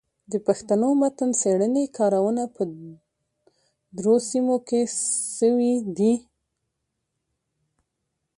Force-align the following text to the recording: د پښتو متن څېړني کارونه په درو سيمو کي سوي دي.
د 0.31 0.33
پښتو 0.45 0.89
متن 1.01 1.29
څېړني 1.41 1.85
کارونه 1.97 2.43
په 2.55 2.61
درو 3.97 4.15
سيمو 4.29 4.55
کي 4.67 4.81
سوي 5.37 5.73
دي. 5.97 6.13